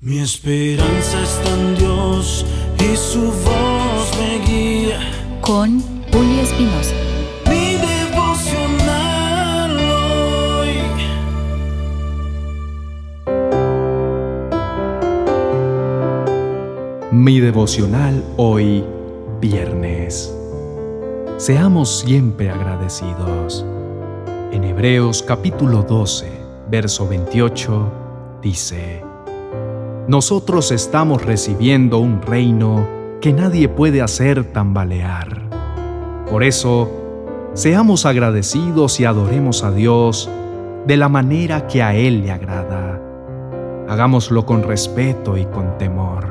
[0.00, 2.46] Mi esperanza está en Dios
[2.78, 5.00] y su voz me guía.
[5.40, 5.80] Con
[6.12, 6.94] Julio Espinosa.
[7.50, 9.76] Mi devocional
[10.60, 10.78] hoy.
[17.10, 18.84] Mi devocional hoy,
[19.40, 20.32] viernes.
[21.38, 23.66] Seamos siempre agradecidos.
[24.52, 26.30] En Hebreos capítulo 12,
[26.70, 27.92] verso 28,
[28.42, 29.07] dice,
[30.08, 32.88] nosotros estamos recibiendo un reino
[33.20, 35.42] que nadie puede hacer tambalear.
[36.30, 36.90] Por eso,
[37.52, 40.30] seamos agradecidos y adoremos a Dios
[40.86, 43.02] de la manera que a Él le agrada.
[43.86, 46.26] Hagámoslo con respeto y con temor.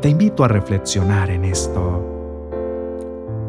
[0.00, 2.04] Te invito a reflexionar en esto.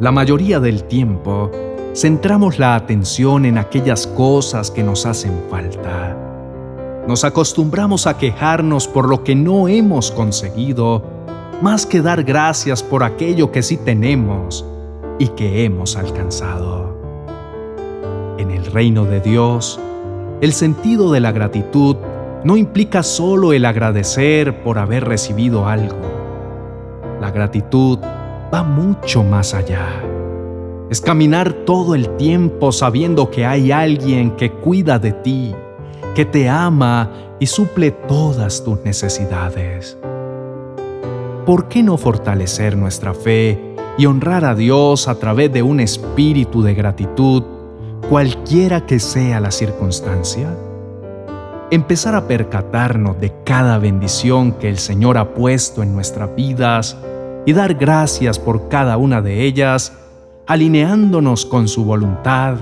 [0.01, 1.49] La mayoría del tiempo,
[1.95, 6.28] centramos la atención en aquellas cosas que nos hacen falta
[7.09, 11.01] nos acostumbramos a quejarnos por lo que no hemos conseguido,
[11.59, 14.63] más que dar gracias por aquello que sí tenemos
[15.17, 16.95] y que hemos alcanzado.
[18.37, 19.79] En el reino de Dios,
[20.41, 21.95] el sentido de la gratitud
[22.43, 25.97] no implica solo el agradecer por haber recibido algo.
[27.19, 27.97] La gratitud
[28.53, 29.87] va mucho más allá.
[30.91, 35.55] Es caminar todo el tiempo sabiendo que hay alguien que cuida de ti
[36.19, 39.97] que te ama y suple todas tus necesidades.
[41.45, 46.61] ¿Por qué no fortalecer nuestra fe y honrar a Dios a través de un espíritu
[46.61, 47.43] de gratitud,
[48.09, 50.53] cualquiera que sea la circunstancia?
[51.71, 56.97] Empezar a percatarnos de cada bendición que el Señor ha puesto en nuestras vidas
[57.45, 59.93] y dar gracias por cada una de ellas,
[60.47, 62.57] alineándonos con su voluntad,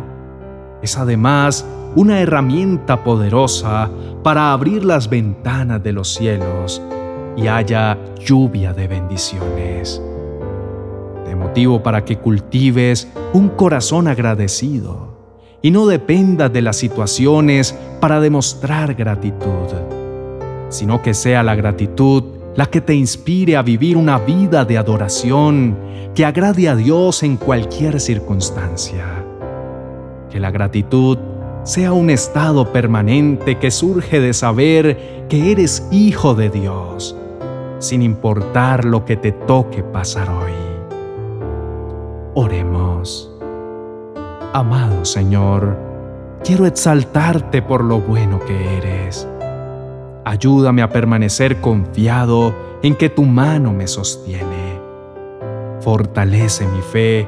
[0.84, 3.90] es además una herramienta poderosa
[4.24, 6.82] para abrir las ventanas de los cielos
[7.36, 10.02] y haya lluvia de bendiciones.
[11.26, 15.18] Te motivo para que cultives un corazón agradecido
[15.62, 19.68] y no dependas de las situaciones para demostrar gratitud,
[20.70, 22.24] sino que sea la gratitud
[22.58, 25.78] la que te inspire a vivir una vida de adoración
[26.16, 29.06] que agrade a Dios en cualquier circunstancia.
[30.32, 31.20] Que la gratitud
[31.68, 37.14] sea un estado permanente que surge de saber que eres hijo de Dios,
[37.80, 40.54] sin importar lo que te toque pasar hoy.
[42.36, 43.30] Oremos.
[44.54, 45.78] Amado Señor,
[46.42, 49.28] quiero exaltarte por lo bueno que eres.
[50.24, 54.80] Ayúdame a permanecer confiado en que tu mano me sostiene.
[55.82, 57.28] Fortalece mi fe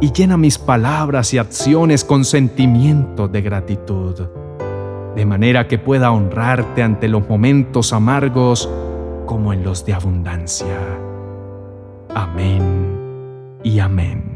[0.00, 4.28] y llena mis palabras y acciones con sentimiento de gratitud,
[5.14, 8.68] de manera que pueda honrarte ante los momentos amargos
[9.26, 10.78] como en los de abundancia.
[12.14, 14.35] Amén y amén.